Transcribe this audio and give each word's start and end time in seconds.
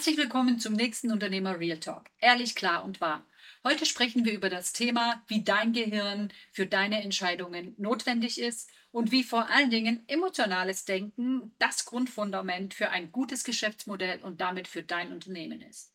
Herzlich 0.00 0.16
willkommen 0.16 0.58
zum 0.58 0.72
nächsten 0.72 1.12
Unternehmer 1.12 1.60
Real 1.60 1.78
Talk. 1.78 2.06
Ehrlich, 2.20 2.54
klar 2.54 2.84
und 2.86 3.02
wahr. 3.02 3.26
Heute 3.64 3.84
sprechen 3.84 4.24
wir 4.24 4.32
über 4.32 4.48
das 4.48 4.72
Thema, 4.72 5.22
wie 5.26 5.44
dein 5.44 5.74
Gehirn 5.74 6.32
für 6.52 6.64
deine 6.64 7.02
Entscheidungen 7.02 7.74
notwendig 7.76 8.40
ist 8.40 8.70
und 8.92 9.12
wie 9.12 9.22
vor 9.22 9.50
allen 9.50 9.68
Dingen 9.68 10.02
emotionales 10.06 10.86
Denken 10.86 11.54
das 11.58 11.84
Grundfundament 11.84 12.72
für 12.72 12.88
ein 12.88 13.12
gutes 13.12 13.44
Geschäftsmodell 13.44 14.20
und 14.22 14.40
damit 14.40 14.68
für 14.68 14.82
dein 14.82 15.12
Unternehmen 15.12 15.60
ist. 15.60 15.92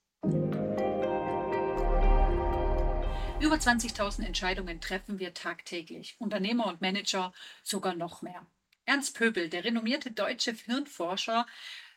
Über 3.42 3.56
20.000 3.56 4.24
Entscheidungen 4.24 4.82
treffen 4.82 5.18
wir 5.18 5.34
tagtäglich, 5.34 6.16
Unternehmer 6.20 6.68
und 6.68 6.80
Manager 6.80 7.34
sogar 7.64 7.96
noch 7.96 8.22
mehr. 8.22 8.46
Ernst 8.86 9.18
Pöbel, 9.18 9.50
der 9.50 9.64
renommierte 9.64 10.12
deutsche 10.12 10.52
Hirnforscher, 10.54 11.48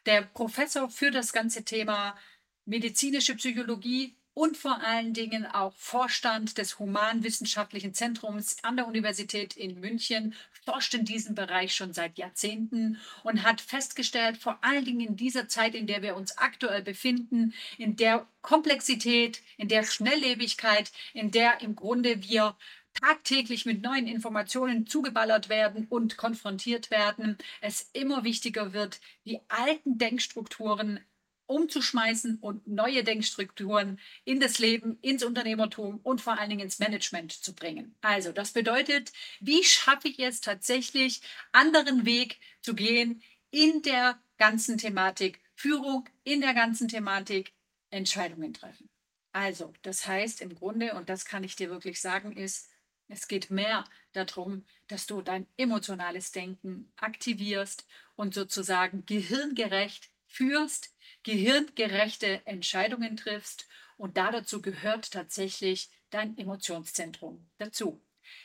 der 0.08 0.22
Professor 0.22 0.88
für 0.88 1.10
das 1.10 1.34
ganze 1.34 1.64
Thema 1.64 2.16
medizinische 2.64 3.34
Psychologie 3.34 4.16
und 4.32 4.56
vor 4.56 4.80
allen 4.82 5.12
Dingen 5.12 5.44
auch 5.44 5.74
Vorstand 5.74 6.56
des 6.56 6.78
Humanwissenschaftlichen 6.78 7.92
Zentrums 7.92 8.56
an 8.62 8.76
der 8.76 8.86
Universität 8.86 9.54
in 9.54 9.80
München, 9.80 10.34
forscht 10.64 10.94
in 10.94 11.04
diesem 11.04 11.34
Bereich 11.34 11.74
schon 11.74 11.92
seit 11.92 12.16
Jahrzehnten 12.16 12.98
und 13.22 13.42
hat 13.42 13.60
festgestellt, 13.60 14.38
vor 14.38 14.58
allen 14.62 14.86
Dingen 14.86 15.06
in 15.06 15.16
dieser 15.16 15.46
Zeit, 15.46 15.74
in 15.74 15.86
der 15.86 16.00
wir 16.00 16.16
uns 16.16 16.38
aktuell 16.38 16.82
befinden, 16.82 17.52
in 17.76 17.96
der 17.96 18.26
Komplexität, 18.40 19.42
in 19.58 19.68
der 19.68 19.82
Schnelllebigkeit, 19.82 20.90
in 21.12 21.32
der 21.32 21.60
im 21.60 21.76
Grunde 21.76 22.22
wir 22.22 22.56
tagtäglich 22.94 23.66
mit 23.66 23.82
neuen 23.82 24.06
Informationen 24.06 24.86
zugeballert 24.86 25.48
werden 25.48 25.86
und 25.88 26.16
konfrontiert 26.16 26.90
werden, 26.90 27.38
es 27.60 27.90
immer 27.92 28.24
wichtiger 28.24 28.72
wird, 28.72 29.00
die 29.24 29.40
alten 29.48 29.98
Denkstrukturen 29.98 31.00
umzuschmeißen 31.46 32.38
und 32.40 32.66
neue 32.68 33.02
Denkstrukturen 33.02 33.98
in 34.24 34.38
das 34.38 34.58
Leben, 34.58 34.98
ins 35.00 35.24
Unternehmertum 35.24 35.98
und 36.02 36.20
vor 36.20 36.38
allen 36.38 36.50
Dingen 36.50 36.62
ins 36.62 36.78
Management 36.78 37.32
zu 37.32 37.54
bringen. 37.54 37.96
Also 38.02 38.32
das 38.32 38.52
bedeutet, 38.52 39.12
wie 39.40 39.64
schaffe 39.64 40.08
ich 40.08 40.18
es 40.18 40.40
tatsächlich, 40.40 41.22
anderen 41.52 42.04
Weg 42.04 42.38
zu 42.60 42.74
gehen 42.74 43.22
in 43.50 43.82
der 43.82 44.20
ganzen 44.36 44.76
Thematik 44.76 45.40
Führung, 45.54 46.08
in 46.22 46.40
der 46.40 46.54
ganzen 46.54 46.86
Thematik 46.86 47.52
Entscheidungen 47.90 48.52
treffen. 48.52 48.90
Also 49.32 49.72
das 49.82 50.06
heißt 50.06 50.42
im 50.42 50.54
Grunde, 50.54 50.94
und 50.94 51.08
das 51.08 51.24
kann 51.24 51.44
ich 51.44 51.56
dir 51.56 51.70
wirklich 51.70 52.00
sagen, 52.00 52.32
ist, 52.32 52.68
es 53.08 53.26
geht 53.26 53.50
mehr 53.50 53.84
darum, 54.12 54.64
dass 54.86 55.06
du 55.06 55.22
dein 55.22 55.46
emotionales 55.56 56.30
Denken 56.30 56.92
aktivierst 56.96 57.86
und 58.16 58.34
sozusagen 58.34 59.06
gehirngerecht 59.06 60.10
führst, 60.26 60.94
gehirngerechte 61.22 62.46
Entscheidungen 62.46 63.16
triffst. 63.16 63.66
Und 63.96 64.16
dazu 64.16 64.62
gehört 64.62 65.10
tatsächlich 65.10 65.90
dein 66.10 66.36
Emotionszentrum 66.38 67.50
dazu, 67.58 68.04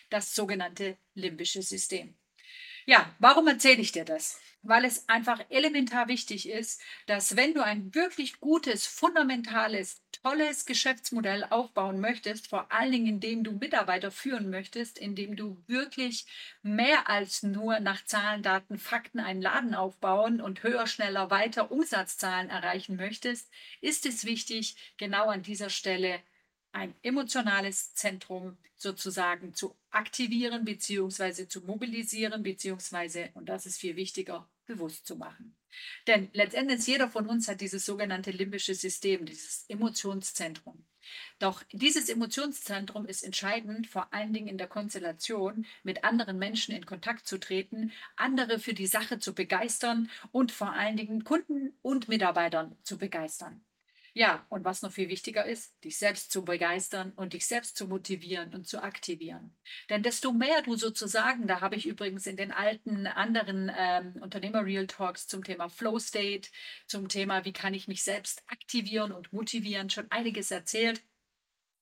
das 0.09 0.33
sogenannte 0.33 0.97
limbische 1.13 1.61
System. 1.61 2.17
Ja, 2.85 3.13
warum 3.19 3.47
erzähle 3.47 3.81
ich 3.81 3.91
dir 3.91 4.05
das? 4.05 4.39
Weil 4.61 4.85
es 4.85 5.07
einfach 5.09 5.41
elementar 5.49 6.07
wichtig 6.07 6.47
ist, 6.49 6.81
dass 7.05 7.35
wenn 7.35 7.53
du 7.53 7.63
ein 7.63 7.93
wirklich 7.93 8.39
gutes, 8.39 8.85
fundamentales, 8.85 10.01
tolles 10.21 10.65
Geschäftsmodell 10.65 11.43
aufbauen 11.49 11.99
möchtest, 11.99 12.47
vor 12.47 12.71
allen 12.71 12.91
Dingen 12.93 13.07
indem 13.07 13.43
du 13.43 13.51
Mitarbeiter 13.51 14.09
führen 14.09 14.49
möchtest, 14.49 14.97
indem 14.97 15.35
du 15.35 15.61
wirklich 15.67 16.25
mehr 16.61 17.09
als 17.09 17.43
nur 17.43 17.79
nach 17.81 18.05
Zahlen, 18.05 18.41
Daten, 18.41 18.77
Fakten 18.77 19.19
einen 19.19 19.41
Laden 19.41 19.75
aufbauen 19.75 20.39
und 20.39 20.63
höher, 20.63 20.87
schneller, 20.87 21.29
weiter 21.29 21.71
Umsatzzahlen 21.71 22.49
erreichen 22.49 22.95
möchtest, 22.95 23.49
ist 23.81 24.05
es 24.05 24.23
wichtig, 24.23 24.77
genau 24.97 25.27
an 25.27 25.41
dieser 25.43 25.69
Stelle 25.69 26.21
ein 26.73 26.93
emotionales 27.01 27.93
Zentrum 27.93 28.57
sozusagen 28.75 29.53
zu 29.53 29.75
aktivieren 29.91 30.65
bzw. 30.65 31.47
zu 31.47 31.61
mobilisieren 31.61 32.43
bzw. 32.43 33.29
und 33.33 33.47
das 33.47 33.65
ist 33.65 33.79
viel 33.79 33.95
wichtiger, 33.95 34.49
bewusst 34.65 35.07
zu 35.07 35.15
machen. 35.15 35.55
Denn 36.07 36.29
letztendlich 36.33 36.85
jeder 36.85 37.09
von 37.09 37.27
uns 37.27 37.47
hat 37.47 37.61
dieses 37.61 37.85
sogenannte 37.85 38.31
limbische 38.31 38.75
System, 38.75 39.25
dieses 39.25 39.65
Emotionszentrum. 39.69 40.85
Doch 41.39 41.63
dieses 41.71 42.09
Emotionszentrum 42.09 43.05
ist 43.05 43.23
entscheidend, 43.23 43.87
vor 43.87 44.13
allen 44.13 44.33
Dingen 44.33 44.47
in 44.47 44.57
der 44.57 44.67
Konstellation 44.67 45.65
mit 45.83 46.03
anderen 46.03 46.37
Menschen 46.39 46.73
in 46.73 46.85
Kontakt 46.85 47.27
zu 47.27 47.37
treten, 47.39 47.91
andere 48.15 48.59
für 48.59 48.73
die 48.73 48.87
Sache 48.87 49.19
zu 49.19 49.33
begeistern 49.33 50.09
und 50.31 50.51
vor 50.51 50.73
allen 50.73 50.97
Dingen 50.97 51.23
Kunden 51.23 51.77
und 51.81 52.07
Mitarbeitern 52.07 52.77
zu 52.83 52.97
begeistern. 52.97 53.63
Ja, 54.15 54.45
und 54.49 54.63
was 54.63 54.83
noch 54.83 54.91
viel 54.91 55.09
wichtiger 55.09 55.43
ist, 55.45 55.73
dich 55.83 55.97
selbst 55.97 56.31
zu 56.31 56.45
begeistern 56.45 57.13
und 57.15 57.33
dich 57.33 57.47
selbst 57.47 57.75
zu 57.75 57.87
motivieren 57.87 58.53
und 58.53 58.67
zu 58.67 58.83
aktivieren. 58.83 59.55
Denn 59.89 60.03
desto 60.03 60.31
mehr 60.31 60.61
du 60.61 60.75
sozusagen, 60.75 61.47
da 61.47 61.61
habe 61.61 61.75
ich 61.75 61.87
übrigens 61.87 62.27
in 62.27 62.37
den 62.37 62.51
alten 62.51 63.07
anderen 63.07 63.71
ähm, 63.75 64.13
Unternehmer-Real 64.21 64.85
Talks 64.85 65.27
zum 65.27 65.43
Thema 65.43 65.67
Flow 65.67 65.97
State, 65.97 66.49
zum 66.85 67.07
Thema, 67.09 67.43
wie 67.45 67.53
kann 67.53 67.73
ich 67.73 67.87
mich 67.87 68.03
selbst 68.03 68.43
aktivieren 68.47 69.11
und 69.11 69.33
motivieren, 69.33 69.89
schon 69.89 70.11
einiges 70.11 70.51
erzählt. 70.51 71.01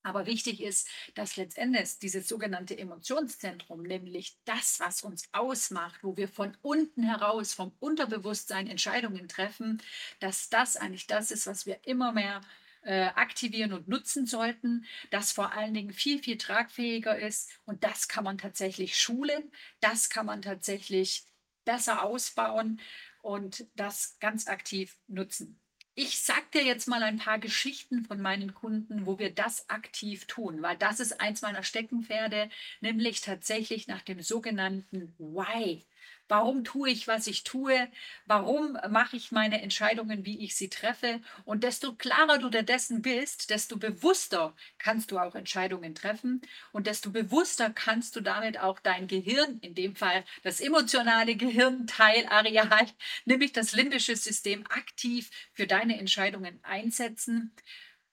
Aber 0.03 0.25
wichtig 0.25 0.61
ist, 0.61 0.87
dass 1.13 1.35
letztendlich 1.35 1.99
dieses 1.99 2.27
sogenannte 2.27 2.77
Emotionszentrum, 2.77 3.83
nämlich 3.83 4.35
das, 4.45 4.79
was 4.79 5.03
uns 5.03 5.29
ausmacht, 5.31 6.03
wo 6.03 6.17
wir 6.17 6.27
von 6.27 6.57
unten 6.61 7.03
heraus, 7.03 7.53
vom 7.53 7.71
Unterbewusstsein 7.79 8.67
Entscheidungen 8.67 9.27
treffen, 9.27 9.81
dass 10.19 10.49
das 10.49 10.75
eigentlich 10.75 11.05
das 11.05 11.29
ist, 11.29 11.45
was 11.45 11.67
wir 11.67 11.79
immer 11.85 12.11
mehr 12.13 12.41
äh, 12.83 13.09
aktivieren 13.09 13.73
und 13.73 13.87
nutzen 13.87 14.25
sollten, 14.25 14.85
das 15.11 15.31
vor 15.31 15.53
allen 15.53 15.75
Dingen 15.75 15.91
viel, 15.91 16.21
viel 16.21 16.37
tragfähiger 16.37 17.19
ist. 17.19 17.51
Und 17.65 17.83
das 17.83 18.07
kann 18.07 18.23
man 18.23 18.39
tatsächlich 18.39 18.97
schulen, 18.99 19.51
das 19.81 20.09
kann 20.09 20.25
man 20.25 20.41
tatsächlich 20.41 21.25
besser 21.63 22.03
ausbauen 22.03 22.81
und 23.21 23.67
das 23.75 24.17
ganz 24.19 24.47
aktiv 24.47 24.97
nutzen. 25.07 25.60
Ich 25.95 26.19
sag 26.21 26.51
dir 26.51 26.63
jetzt 26.65 26.87
mal 26.87 27.01
ein 27.03 27.17
paar 27.17 27.39
Geschichten 27.39 28.03
von 28.05 28.19
meinen 28.21 28.53
Kunden, 28.53 29.05
wo 29.05 29.19
wir 29.19 29.33
das 29.33 29.69
aktiv 29.69 30.25
tun, 30.25 30.61
weil 30.61 30.77
das 30.77 30.99
ist 30.99 31.19
eins 31.21 31.41
meiner 31.41 31.63
Steckenpferde, 31.63 32.49
nämlich 32.81 33.21
tatsächlich 33.21 33.87
nach 33.87 34.01
dem 34.01 34.21
sogenannten 34.21 35.13
Why. 35.17 35.85
Warum 36.31 36.63
tue 36.63 36.89
ich, 36.89 37.09
was 37.09 37.27
ich 37.27 37.43
tue? 37.43 37.89
Warum 38.25 38.77
mache 38.89 39.17
ich 39.17 39.33
meine 39.33 39.61
Entscheidungen, 39.61 40.25
wie 40.25 40.39
ich 40.45 40.55
sie 40.55 40.69
treffe? 40.69 41.19
Und 41.43 41.65
desto 41.65 41.93
klarer 41.93 42.37
du 42.37 42.49
dir 42.49 42.63
dessen 42.63 43.01
bist, 43.01 43.49
desto 43.49 43.75
bewusster 43.75 44.55
kannst 44.77 45.11
du 45.11 45.19
auch 45.19 45.35
Entscheidungen 45.35 45.93
treffen 45.93 46.39
und 46.71 46.87
desto 46.87 47.09
bewusster 47.11 47.69
kannst 47.69 48.15
du 48.15 48.21
damit 48.21 48.57
auch 48.61 48.79
dein 48.79 49.07
Gehirn, 49.07 49.59
in 49.59 49.75
dem 49.75 49.97
Fall 49.97 50.23
das 50.41 50.61
emotionale 50.61 51.35
Gehirnteilareal, 51.35 52.87
nämlich 53.25 53.51
das 53.51 53.73
limbische 53.73 54.15
System, 54.15 54.65
aktiv 54.67 55.29
für 55.51 55.67
deine 55.67 55.99
Entscheidungen 55.99 56.61
einsetzen. 56.63 57.53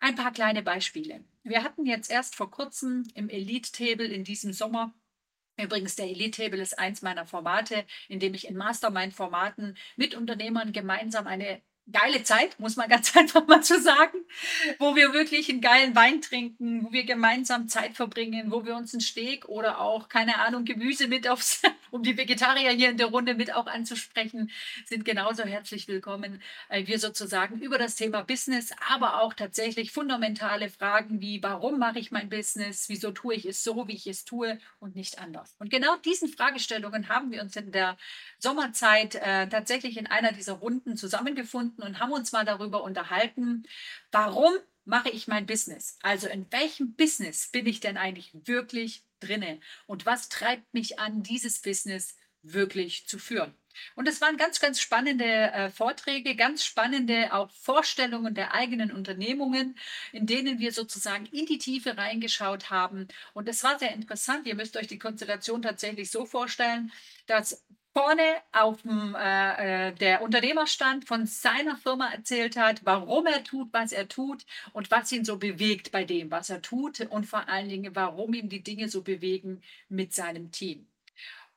Ein 0.00 0.16
paar 0.16 0.32
kleine 0.32 0.64
Beispiele. 0.64 1.22
Wir 1.44 1.62
hatten 1.62 1.86
jetzt 1.86 2.10
erst 2.10 2.34
vor 2.34 2.50
kurzem 2.50 3.06
im 3.14 3.28
Elite 3.28 3.70
Table 3.70 4.08
in 4.08 4.24
diesem 4.24 4.52
Sommer 4.52 4.92
Übrigens, 5.58 5.96
der 5.96 6.06
Elite 6.06 6.42
Table 6.42 6.60
ist 6.60 6.78
eins 6.78 7.02
meiner 7.02 7.26
Formate, 7.26 7.84
in 8.08 8.20
dem 8.20 8.34
ich 8.34 8.46
in 8.46 8.56
Mastermind-Formaten 8.56 9.76
mit 9.96 10.14
Unternehmern 10.14 10.72
gemeinsam 10.72 11.26
eine 11.26 11.60
geile 11.91 12.22
Zeit, 12.22 12.58
muss 12.60 12.76
man 12.76 12.88
ganz 12.88 13.16
einfach 13.16 13.46
mal 13.46 13.62
so 13.62 13.78
sagen, 13.78 14.19
wo 14.78 14.94
wir 14.94 15.12
wirklich 15.12 15.48
einen 15.48 15.60
geilen 15.60 15.94
Wein 15.94 16.20
trinken, 16.20 16.84
wo 16.84 16.92
wir 16.92 17.04
gemeinsam 17.04 17.69
Zeit 17.69 17.96
verbringen, 17.96 18.50
wo 18.50 18.64
wir 18.64 18.76
uns 18.76 18.94
einen 18.94 19.00
Steak 19.00 19.48
oder 19.48 19.80
auch, 19.80 20.08
keine 20.08 20.38
Ahnung, 20.38 20.64
Gemüse 20.64 21.08
mit 21.08 21.28
aufs, 21.28 21.62
um 21.91 22.03
die 22.03 22.16
Vegetarier 22.16 22.71
hier 22.71 22.91
in 22.91 22.97
der 22.97 23.09
Runde 23.09 23.34
mit 23.34 23.54
auch 23.54 23.66
anzusprechen, 23.66 24.50
sind 24.87 25.04
genauso 25.04 25.44
herzlich 25.44 25.88
willkommen. 25.88 26.43
Äh, 26.69 26.87
wir 26.87 26.99
sozusagen 26.99 27.60
über 27.60 27.78
das 27.78 27.97
Thema 27.97 28.22
Business, 28.22 28.71
aber 28.88 29.22
auch 29.22 29.34
tatsächlich 29.34 29.93
fundamentale 29.93 30.69
Fragen 30.69 31.20
wie, 31.20 31.43
warum 31.43 31.79
mache 31.79 31.99
ich 31.99 32.11
mein 32.11 32.29
Business? 32.29 32.88
Wieso 32.88 33.11
tue 33.11 33.35
ich 33.35 33.46
es 33.46 33.62
so, 33.64 33.88
wie 33.88 33.94
ich 33.94 34.06
es 34.06 34.25
tue 34.25 34.58
und 34.81 34.96
nicht 34.96 35.19
anders? 35.19 35.55
Und 35.58 35.70
genau 35.70 35.96
diesen 35.96 36.29
Fragestellungen 36.29 37.08
haben 37.08 37.31
wir 37.31 37.43
uns 37.43 37.56
in 37.56 37.73
der 37.73 37.96
Sommerzeit 38.38 39.17
äh, 39.17 39.49
tatsächlich 39.49 39.96
in 39.96 40.06
einer 40.06 40.32
dieser 40.32 40.55
Runden 40.55 40.96
zusammengefunden 40.96 41.49
gefunden 41.49 41.82
und 41.82 41.99
haben 41.99 42.12
uns 42.12 42.32
mal 42.32 42.44
darüber 42.44 42.82
unterhalten, 42.82 43.64
warum 44.12 44.52
mache 44.84 45.11
ich 45.11 45.29
mein 45.29 45.46
Business? 45.46 45.99
Also 46.02 46.29
in 46.29 46.46
welchem 46.50 46.94
Business 46.94 47.49
bin 47.49 47.67
ich 47.67 47.81
denn 47.81 47.96
eigentlich 47.96 48.32
wirklich 48.44 49.05
drinne? 49.20 49.61
Und 49.87 50.06
was 50.06 50.29
treibt 50.29 50.73
mich 50.75 50.99
an, 50.99 51.23
dieses 51.23 51.61
Business 51.61 52.17
wirklich 52.43 53.06
zu 53.06 53.19
führen? 53.19 53.55
Und 53.94 54.09
es 54.09 54.20
waren 54.20 54.37
ganz, 54.37 54.61
ganz 54.61 54.81
spannende 54.81 55.25
äh, 55.25 55.70
Vorträge, 55.70 56.35
ganz 56.35 56.65
spannende 56.65 57.32
auch 57.32 57.50
Vorstellungen 57.50 58.35
der 58.35 58.55
eigenen 58.55 58.93
Unternehmungen, 58.93 59.79
in 60.12 60.26
denen 60.26 60.59
wir 60.59 60.73
sozusagen 60.73 61.26
in 61.26 61.47
die 61.47 61.59
Tiefe 61.59 61.97
reingeschaut 61.97 62.70
haben. 62.70 63.09
Und 63.35 63.49
es 63.49 63.62
war 63.65 63.79
sehr 63.79 63.93
interessant. 63.93 64.47
Ihr 64.47 64.55
müsst 64.55 64.76
euch 64.76 64.88
die 64.88 64.99
Konstellation 64.99 65.62
tatsächlich 65.62 66.11
so 66.11 66.26
vorstellen, 66.26 66.93
dass 67.26 67.65
vorne 67.98 68.36
auf 68.52 68.82
dem, 68.82 69.16
äh, 69.16 69.88
äh, 69.88 69.92
der 69.92 70.22
Unternehmerstand 70.22 71.04
von 71.04 71.26
seiner 71.26 71.76
Firma 71.76 72.08
erzählt 72.12 72.56
hat, 72.56 72.82
warum 72.84 73.26
er 73.26 73.42
tut, 73.42 73.72
was 73.72 73.90
er 73.90 74.06
tut 74.06 74.46
und 74.72 74.90
was 74.92 75.10
ihn 75.10 75.24
so 75.24 75.36
bewegt 75.36 75.90
bei 75.90 76.04
dem, 76.04 76.30
was 76.30 76.48
er 76.48 76.62
tut 76.62 77.00
und 77.00 77.26
vor 77.26 77.48
allen 77.48 77.68
Dingen, 77.68 77.96
warum 77.96 78.34
ihm 78.34 78.48
die 78.48 78.62
Dinge 78.62 78.88
so 78.88 79.02
bewegen 79.02 79.62
mit 79.88 80.14
seinem 80.14 80.52
Team. 80.52 80.86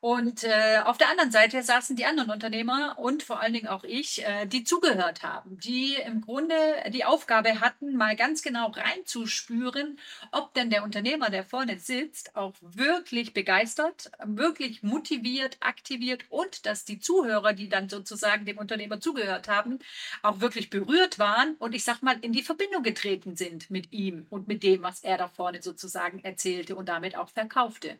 Und 0.01 0.43
äh, 0.43 0.79
auf 0.83 0.97
der 0.97 1.09
anderen 1.11 1.29
Seite 1.29 1.61
saßen 1.61 1.95
die 1.95 2.05
anderen 2.05 2.31
Unternehmer 2.31 2.97
und 2.97 3.21
vor 3.21 3.39
allen 3.39 3.53
Dingen 3.53 3.67
auch 3.67 3.83
ich, 3.83 4.25
äh, 4.25 4.47
die 4.47 4.63
zugehört 4.63 5.21
haben, 5.21 5.59
die 5.59 5.93
im 5.93 6.21
Grunde 6.21 6.55
die 6.89 7.05
Aufgabe 7.05 7.61
hatten, 7.61 7.95
mal 7.95 8.15
ganz 8.15 8.41
genau 8.41 8.71
reinzuspüren, 8.71 9.99
ob 10.31 10.55
denn 10.55 10.71
der 10.71 10.83
Unternehmer, 10.83 11.29
der 11.29 11.43
vorne 11.43 11.77
sitzt, 11.77 12.35
auch 12.35 12.55
wirklich 12.61 13.35
begeistert, 13.35 14.11
wirklich 14.25 14.81
motiviert, 14.81 15.57
aktiviert 15.59 16.23
und 16.29 16.65
dass 16.65 16.83
die 16.83 16.99
Zuhörer, 16.99 17.53
die 17.53 17.69
dann 17.69 17.87
sozusagen 17.87 18.45
dem 18.45 18.57
Unternehmer 18.57 18.99
zugehört 18.99 19.49
haben, 19.49 19.77
auch 20.23 20.39
wirklich 20.39 20.71
berührt 20.71 21.19
waren 21.19 21.53
und 21.59 21.75
ich 21.75 21.83
sag 21.83 22.01
mal 22.01 22.17
in 22.21 22.33
die 22.33 22.41
Verbindung 22.41 22.81
getreten 22.81 23.35
sind 23.35 23.69
mit 23.69 23.93
ihm 23.93 24.25
und 24.31 24.47
mit 24.47 24.63
dem, 24.63 24.81
was 24.81 25.03
er 25.03 25.19
da 25.19 25.27
vorne 25.27 25.61
sozusagen 25.61 26.23
erzählte 26.23 26.75
und 26.75 26.89
damit 26.89 27.15
auch 27.15 27.29
verkaufte. 27.29 27.99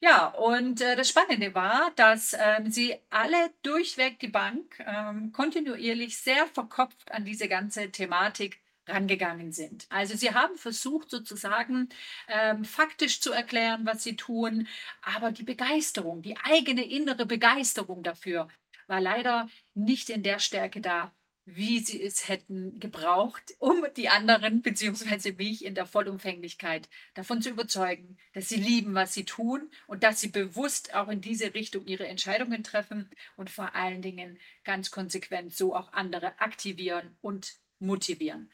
Ja, 0.00 0.28
und 0.28 0.80
äh, 0.80 0.94
das 0.94 1.08
Spannende 1.08 1.54
war, 1.54 1.90
dass 1.96 2.36
ähm, 2.38 2.70
sie 2.70 2.94
alle 3.10 3.50
durchweg 3.62 4.20
die 4.20 4.28
Bank 4.28 4.78
ähm, 4.86 5.32
kontinuierlich 5.32 6.18
sehr 6.18 6.46
verkopft 6.46 7.10
an 7.10 7.24
diese 7.24 7.48
ganze 7.48 7.90
Thematik 7.90 8.60
rangegangen 8.86 9.52
sind. 9.52 9.86
Also 9.90 10.16
sie 10.16 10.32
haben 10.32 10.56
versucht 10.56 11.10
sozusagen 11.10 11.88
ähm, 12.28 12.64
faktisch 12.64 13.20
zu 13.20 13.32
erklären, 13.32 13.84
was 13.86 14.04
sie 14.04 14.16
tun, 14.16 14.68
aber 15.02 15.32
die 15.32 15.42
Begeisterung, 15.42 16.22
die 16.22 16.36
eigene 16.38 16.84
innere 16.84 17.26
Begeisterung 17.26 18.02
dafür 18.02 18.48
war 18.86 19.00
leider 19.00 19.48
nicht 19.74 20.10
in 20.10 20.22
der 20.22 20.38
Stärke 20.38 20.80
da, 20.80 21.12
wie 21.54 21.80
sie 21.80 22.02
es 22.02 22.28
hätten 22.28 22.78
gebraucht, 22.78 23.54
um 23.58 23.84
die 23.96 24.08
anderen 24.08 24.62
bzw. 24.62 25.32
mich 25.32 25.64
in 25.64 25.74
der 25.74 25.86
Vollumfänglichkeit 25.86 26.88
davon 27.14 27.40
zu 27.40 27.50
überzeugen, 27.50 28.18
dass 28.34 28.48
sie 28.48 28.56
lieben, 28.56 28.94
was 28.94 29.14
sie 29.14 29.24
tun 29.24 29.70
und 29.86 30.02
dass 30.02 30.20
sie 30.20 30.28
bewusst 30.28 30.94
auch 30.94 31.08
in 31.08 31.20
diese 31.20 31.54
Richtung 31.54 31.86
ihre 31.86 32.06
Entscheidungen 32.06 32.62
treffen 32.62 33.10
und 33.36 33.50
vor 33.50 33.74
allen 33.74 34.02
Dingen 34.02 34.38
ganz 34.64 34.90
konsequent 34.90 35.54
so 35.54 35.74
auch 35.74 35.92
andere 35.92 36.38
aktivieren 36.40 37.16
und 37.20 37.54
motivieren. 37.78 38.52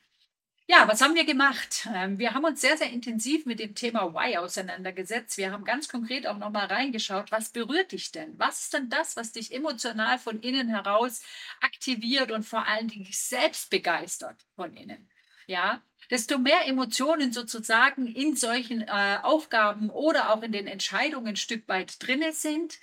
Ja, 0.66 0.88
was 0.88 1.02
haben 1.02 1.14
wir 1.14 1.24
gemacht? 1.26 1.86
Ähm, 1.94 2.18
wir 2.18 2.32
haben 2.32 2.44
uns 2.44 2.60
sehr, 2.62 2.78
sehr 2.78 2.90
intensiv 2.90 3.44
mit 3.44 3.60
dem 3.60 3.74
Thema 3.74 4.14
Why 4.14 4.38
auseinandergesetzt. 4.38 5.36
Wir 5.36 5.52
haben 5.52 5.64
ganz 5.64 5.88
konkret 5.88 6.26
auch 6.26 6.38
nochmal 6.38 6.66
reingeschaut, 6.66 7.30
was 7.30 7.50
berührt 7.50 7.92
dich 7.92 8.12
denn? 8.12 8.38
Was 8.38 8.60
ist 8.62 8.72
denn 8.72 8.88
das, 8.88 9.14
was 9.16 9.32
dich 9.32 9.52
emotional 9.52 10.18
von 10.18 10.40
innen 10.40 10.68
heraus 10.68 11.20
aktiviert 11.60 12.30
und 12.32 12.44
vor 12.44 12.66
allen 12.66 12.88
Dingen 12.88 13.08
selbst 13.10 13.68
begeistert 13.68 14.40
von 14.56 14.74
innen? 14.74 15.10
Ja, 15.46 15.82
desto 16.10 16.38
mehr 16.38 16.66
Emotionen 16.66 17.30
sozusagen 17.32 18.06
in 18.06 18.34
solchen 18.34 18.80
äh, 18.82 19.18
Aufgaben 19.22 19.90
oder 19.90 20.32
auch 20.32 20.42
in 20.42 20.52
den 20.52 20.66
Entscheidungen 20.66 21.28
ein 21.28 21.36
Stück 21.36 21.68
weit 21.68 22.02
drinne 22.02 22.32
sind, 22.32 22.78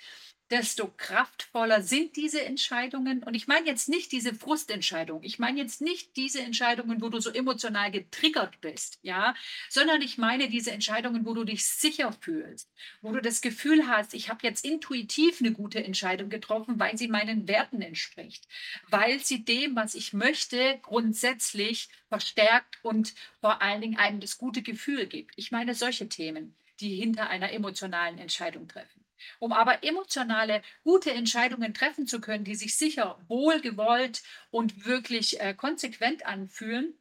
desto 0.52 0.86
kraftvoller 0.98 1.80
sind 1.80 2.14
diese 2.14 2.44
Entscheidungen. 2.44 3.22
Und 3.22 3.32
ich 3.32 3.48
meine 3.48 3.66
jetzt 3.66 3.88
nicht 3.88 4.12
diese 4.12 4.34
Frustentscheidung. 4.34 5.22
Ich 5.22 5.38
meine 5.38 5.58
jetzt 5.58 5.80
nicht 5.80 6.14
diese 6.16 6.42
Entscheidungen, 6.42 7.00
wo 7.00 7.08
du 7.08 7.20
so 7.20 7.30
emotional 7.30 7.90
getriggert 7.90 8.60
bist, 8.60 8.98
ja, 9.00 9.34
sondern 9.70 10.02
ich 10.02 10.18
meine 10.18 10.50
diese 10.50 10.70
Entscheidungen, 10.70 11.24
wo 11.24 11.32
du 11.32 11.44
dich 11.44 11.64
sicher 11.64 12.12
fühlst, 12.12 12.70
wo 13.00 13.12
du 13.12 13.22
das 13.22 13.40
Gefühl 13.40 13.88
hast, 13.88 14.12
ich 14.12 14.28
habe 14.28 14.40
jetzt 14.42 14.62
intuitiv 14.62 15.40
eine 15.40 15.52
gute 15.52 15.82
Entscheidung 15.82 16.28
getroffen, 16.28 16.78
weil 16.78 16.98
sie 16.98 17.08
meinen 17.08 17.48
Werten 17.48 17.80
entspricht, 17.80 18.46
weil 18.90 19.20
sie 19.20 19.46
dem, 19.46 19.74
was 19.74 19.94
ich 19.94 20.12
möchte, 20.12 20.78
grundsätzlich 20.82 21.88
verstärkt 22.10 22.78
und 22.82 23.14
vor 23.40 23.62
allen 23.62 23.80
Dingen 23.80 23.96
einem 23.96 24.20
das 24.20 24.36
gute 24.36 24.60
Gefühl 24.60 25.06
gibt. 25.06 25.32
Ich 25.36 25.50
meine 25.50 25.74
solche 25.74 26.10
Themen, 26.10 26.54
die 26.80 26.94
hinter 26.96 27.30
einer 27.30 27.52
emotionalen 27.52 28.18
Entscheidung 28.18 28.68
treffen. 28.68 29.01
Um 29.38 29.52
aber 29.52 29.84
emotionale, 29.84 30.62
gute 30.84 31.10
Entscheidungen 31.12 31.74
treffen 31.74 32.06
zu 32.06 32.20
können, 32.20 32.44
die 32.44 32.54
sich 32.54 32.76
sicher 32.76 33.18
wohlgewollt 33.28 34.22
und 34.50 34.84
wirklich 34.86 35.40
äh, 35.40 35.54
konsequent 35.54 36.26
anfühlen, 36.26 36.94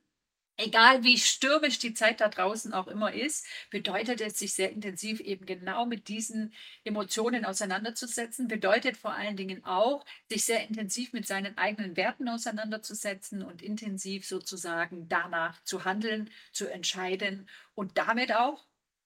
egal 0.62 1.04
wie 1.04 1.18
stürmisch 1.18 1.80
die 1.80 1.94
Zeit 1.94 2.22
da 2.22 2.30
draußen 2.30 2.74
auch 2.74 2.88
immer 2.88 3.14
ist, 3.14 3.46
bedeutet 3.70 4.22
es, 4.22 4.38
sich 4.38 4.54
sehr 4.54 4.72
intensiv 4.72 5.20
eben 5.20 5.46
genau 5.46 5.86
mit 5.86 6.08
diesen 6.08 6.54
Emotionen 6.84 7.46
auseinanderzusetzen, 7.46 8.48
bedeutet 8.48 8.98
vor 8.98 9.14
allen 9.14 9.36
Dingen 9.36 9.64
auch, 9.66 10.06
sich 10.30 10.46
sehr 10.46 10.68
intensiv 10.68 11.14
mit 11.14 11.28
seinen 11.28 11.58
eigenen 11.58 11.98
Werten 11.98 12.30
auseinanderzusetzen 12.30 13.42
und 13.44 13.62
intensiv 13.62 14.28
sozusagen 14.28 15.08
danach 15.10 15.64
zu 15.64 15.86
handeln, 15.86 16.30
zu 16.52 16.68
entscheiden 16.68 17.50
und 17.74 17.98
damit 17.98 18.34
auch, 18.34 18.66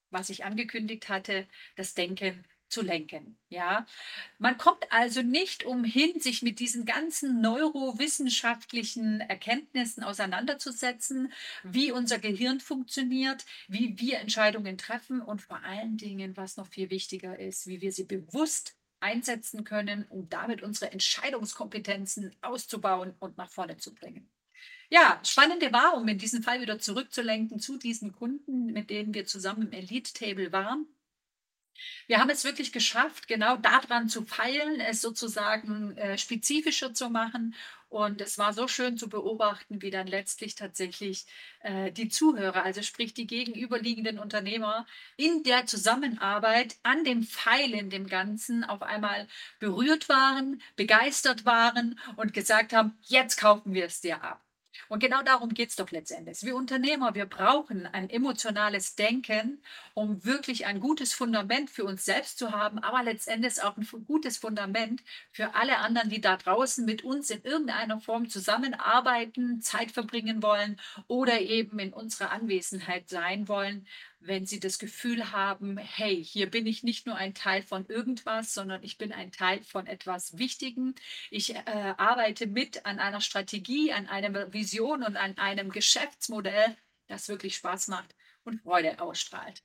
was 0.09 0.29
ich 0.29 0.45
angekündigt 0.45 1.09
hatte, 1.09 1.47
das 1.75 1.93
Denken 1.93 2.45
zu 2.75 2.81
lenken. 2.81 3.37
Ja, 3.47 3.85
man 4.37 4.57
kommt 4.57 4.91
also 4.91 5.21
nicht 5.21 5.63
umhin, 5.63 6.19
sich 6.19 6.41
mit 6.41 6.59
diesen 6.59 6.85
ganzen 6.85 7.39
neurowissenschaftlichen 7.39 9.21
Erkenntnissen 9.21 10.03
auseinanderzusetzen, 10.03 11.31
wie 11.63 11.93
unser 11.93 12.19
Gehirn 12.19 12.59
funktioniert, 12.59 13.45
wie 13.69 13.97
wir 13.97 14.19
Entscheidungen 14.19 14.77
treffen 14.77 15.21
und 15.21 15.41
vor 15.41 15.63
allen 15.63 15.95
Dingen, 15.95 16.35
was 16.35 16.57
noch 16.57 16.67
viel 16.67 16.89
wichtiger 16.89 17.39
ist, 17.39 17.65
wie 17.65 17.79
wir 17.79 17.93
sie 17.93 18.03
bewusst 18.03 18.75
einsetzen 18.99 19.63
können, 19.63 20.05
um 20.09 20.27
damit 20.29 20.61
unsere 20.61 20.91
Entscheidungskompetenzen 20.91 22.35
auszubauen 22.41 23.13
und 23.19 23.37
nach 23.37 23.49
vorne 23.49 23.77
zu 23.77 23.95
bringen. 23.95 24.29
Ja, 24.89 25.21
spannende 25.23 25.71
war, 25.71 25.95
um 25.95 26.05
in 26.09 26.17
diesem 26.17 26.43
Fall 26.43 26.59
wieder 26.59 26.77
zurückzulenken 26.77 27.59
zu 27.59 27.77
diesen 27.77 28.11
Kunden, 28.11 28.65
mit 28.65 28.89
denen 28.89 29.13
wir 29.13 29.25
zusammen 29.25 29.63
im 29.67 29.71
Elite 29.71 30.11
Table 30.13 30.51
waren. 30.51 30.87
Wir 32.07 32.19
haben 32.19 32.29
es 32.29 32.43
wirklich 32.43 32.71
geschafft, 32.71 33.27
genau 33.27 33.57
daran 33.57 34.09
zu 34.09 34.23
feilen, 34.23 34.79
es 34.79 35.01
sozusagen 35.01 35.97
äh, 35.97 36.17
spezifischer 36.17 36.93
zu 36.93 37.09
machen. 37.09 37.55
Und 37.89 38.19
es 38.19 38.37
war 38.37 38.51
so 38.51 38.67
schön 38.67 38.97
zu 38.97 39.07
beobachten, 39.07 39.81
wie 39.81 39.89
dann 39.89 40.07
letztlich 40.07 40.55
tatsächlich 40.55 41.25
äh, 41.61 41.91
die 41.91 42.09
Zuhörer, 42.09 42.63
also 42.63 42.81
sprich 42.81 43.13
die 43.13 43.27
gegenüberliegenden 43.27 44.19
Unternehmer, 44.19 44.85
in 45.15 45.43
der 45.43 45.65
Zusammenarbeit 45.65 46.75
an 46.83 47.03
dem 47.05 47.23
Pfeilen 47.23 47.89
dem 47.89 48.07
Ganzen 48.07 48.63
auf 48.63 48.81
einmal 48.81 49.27
berührt 49.59 50.09
waren, 50.09 50.61
begeistert 50.75 51.45
waren 51.45 51.99
und 52.17 52.33
gesagt 52.33 52.73
haben, 52.73 52.97
jetzt 53.03 53.37
kaufen 53.37 53.73
wir 53.73 53.85
es 53.85 54.01
dir 54.01 54.21
ab. 54.21 54.44
Und 54.89 54.99
genau 54.99 55.21
darum 55.23 55.49
geht 55.49 55.69
es 55.69 55.75
doch 55.75 55.91
letztendlich. 55.91 56.43
Wir 56.43 56.55
Unternehmer, 56.55 57.15
wir 57.15 57.25
brauchen 57.25 57.85
ein 57.87 58.09
emotionales 58.09 58.95
Denken, 58.95 59.61
um 59.93 60.23
wirklich 60.25 60.65
ein 60.65 60.79
gutes 60.79 61.13
Fundament 61.13 61.69
für 61.69 61.85
uns 61.85 62.05
selbst 62.05 62.37
zu 62.37 62.51
haben, 62.51 62.79
aber 62.79 63.03
letztendlich 63.03 63.61
auch 63.63 63.77
ein 63.77 63.87
gutes 64.05 64.37
Fundament 64.37 65.03
für 65.31 65.55
alle 65.55 65.77
anderen, 65.77 66.09
die 66.09 66.21
da 66.21 66.37
draußen 66.37 66.85
mit 66.85 67.03
uns 67.03 67.29
in 67.29 67.43
irgendeiner 67.43 67.99
Form 67.99 68.29
zusammenarbeiten, 68.29 69.61
Zeit 69.61 69.91
verbringen 69.91 70.41
wollen 70.43 70.79
oder 71.07 71.39
eben 71.41 71.79
in 71.79 71.93
unserer 71.93 72.31
Anwesenheit 72.31 73.09
sein 73.09 73.47
wollen, 73.47 73.87
wenn 74.27 74.45
sie 74.45 74.59
das 74.59 74.79
Gefühl 74.79 75.31
haben, 75.31 75.77
hey, 75.77 76.23
hier 76.23 76.49
bin 76.49 76.65
ich 76.65 76.83
nicht 76.83 77.05
nur 77.05 77.15
ein 77.15 77.33
Teil 77.33 77.61
von 77.61 77.85
irgendwas, 77.87 78.53
sondern 78.53 78.83
ich 78.83 78.97
bin 78.97 79.11
ein 79.11 79.31
Teil 79.31 79.63
von 79.63 79.87
etwas 79.87 80.37
Wichtigem. 80.37 80.95
Ich 81.31 81.55
äh, 81.55 81.63
arbeite 81.97 82.47
mit 82.47 82.85
an 82.85 82.99
einer 82.99 83.21
Strategie, 83.21 83.93
an 83.93 84.07
einer 84.07 84.53
Vision 84.53 85.03
und 85.03 85.17
an 85.17 85.37
einem 85.37 85.71
Geschäftsmodell, 85.71 86.75
das 87.07 87.27
wirklich 87.27 87.55
Spaß 87.55 87.87
macht 87.89 88.15
und 88.43 88.61
Freude 88.61 88.99
ausstrahlt. 88.99 89.63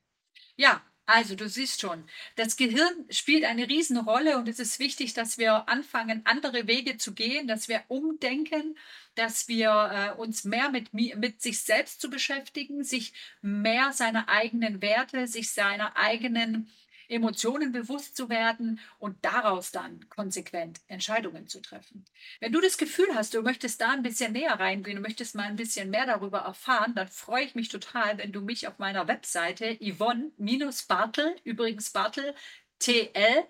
Ja, 0.57 0.83
also 1.11 1.35
du 1.35 1.49
siehst 1.49 1.81
schon, 1.81 2.05
das 2.37 2.57
Gehirn 2.57 3.07
spielt 3.11 3.45
eine 3.45 3.69
Riesenrolle 3.69 4.39
und 4.39 4.49
es 4.49 4.61
ist 4.61 4.79
wichtig, 4.79 5.13
dass 5.13 5.39
wir 5.39 5.69
anfangen, 5.69 6.23
andere 6.25 6.67
Wege 6.69 6.99
zu 6.99 7.15
gehen, 7.15 7.49
dass 7.49 7.69
wir 7.69 7.83
umdenken, 7.89 8.77
dass 9.17 9.49
wir 9.49 10.15
äh, 10.17 10.21
uns 10.21 10.45
mehr 10.45 10.71
mit, 10.71 10.95
mit 10.95 11.43
sich 11.43 11.61
selbst 11.61 12.01
zu 12.01 12.11
beschäftigen, 12.11 12.85
sich 12.85 13.13
mehr 13.43 13.93
seiner 13.93 14.29
eigenen 14.29 14.83
Werte, 14.83 15.27
sich 15.27 15.51
seiner 15.51 15.97
eigenen 15.97 16.71
Emotionen 17.11 17.73
bewusst 17.73 18.17
zu 18.17 18.29
werden 18.29 18.81
und 18.99 19.17
daraus 19.25 19.73
dann 19.73 20.09
konsequent 20.09 20.81
Entscheidungen 20.87 21.49
zu 21.49 21.61
treffen. 21.61 22.05
Wenn 22.39 22.53
du 22.53 22.61
das 22.61 22.79
Gefühl 22.79 23.09
hast, 23.15 23.35
du 23.35 23.43
möchtest 23.43 23.81
da 23.81 23.91
ein 23.91 24.03
bisschen 24.03 24.33
näher 24.33 24.59
reingehen, 24.59 24.97
du 24.97 25.03
möchtest 25.03 25.35
mal 25.35 25.45
ein 25.45 25.57
bisschen 25.57 25.91
mehr 25.91 26.07
darüber 26.07 26.39
erfahren, 26.39 26.95
dann 26.95 27.09
freue 27.09 27.45
ich 27.45 27.55
mich 27.55 27.69
total, 27.69 28.19
wenn 28.19 28.33
du 28.33 28.41
mich 28.41 28.69
auf 28.69 28.79
meiner 28.79 29.09
Webseite 29.09 29.77
yvonne-bartel, 29.81 31.37
übrigens 31.45 31.91
bartel, 31.91 32.35
tl.de 32.79 33.47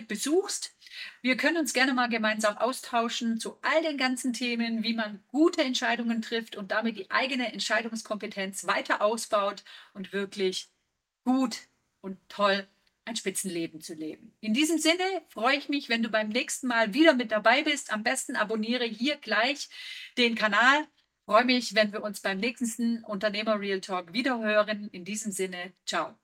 besuchst. 0.00 0.74
Wir 1.22 1.36
können 1.36 1.56
uns 1.56 1.72
gerne 1.72 1.94
mal 1.94 2.08
gemeinsam 2.08 2.56
austauschen 2.56 3.38
zu 3.38 3.58
all 3.62 3.82
den 3.82 3.96
ganzen 3.96 4.32
Themen, 4.32 4.82
wie 4.82 4.94
man 4.94 5.22
gute 5.28 5.62
Entscheidungen 5.62 6.22
trifft 6.22 6.56
und 6.56 6.70
damit 6.70 6.96
die 6.96 7.10
eigene 7.10 7.52
Entscheidungskompetenz 7.52 8.66
weiter 8.66 9.02
ausbaut 9.02 9.64
und 9.92 10.12
wirklich 10.12 10.68
gut 11.24 11.62
und 12.04 12.18
toll 12.28 12.68
ein 13.06 13.16
Spitzenleben 13.16 13.80
zu 13.80 13.94
leben. 13.94 14.34
In 14.40 14.54
diesem 14.54 14.78
Sinne 14.78 15.22
freue 15.28 15.56
ich 15.56 15.68
mich, 15.68 15.88
wenn 15.88 16.02
du 16.02 16.08
beim 16.08 16.28
nächsten 16.28 16.68
Mal 16.68 16.94
wieder 16.94 17.14
mit 17.14 17.32
dabei 17.32 17.62
bist. 17.62 17.92
Am 17.92 18.02
besten 18.02 18.36
abonniere 18.36 18.84
hier 18.84 19.16
gleich 19.16 19.68
den 20.16 20.34
Kanal. 20.34 20.86
Freue 21.26 21.44
mich, 21.44 21.74
wenn 21.74 21.92
wir 21.92 22.02
uns 22.02 22.20
beim 22.20 22.38
nächsten 22.38 23.02
Unternehmer 23.04 23.58
Real 23.58 23.80
Talk 23.80 24.12
wiederhören. 24.12 24.88
In 24.88 25.04
diesem 25.04 25.32
Sinne, 25.32 25.72
ciao. 25.86 26.14